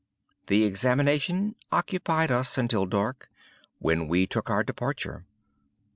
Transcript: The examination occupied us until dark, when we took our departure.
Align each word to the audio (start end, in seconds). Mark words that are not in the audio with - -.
The 0.47 0.63
examination 0.65 1.53
occupied 1.71 2.31
us 2.31 2.57
until 2.57 2.87
dark, 2.87 3.29
when 3.77 4.07
we 4.07 4.25
took 4.25 4.49
our 4.49 4.63
departure. 4.63 5.27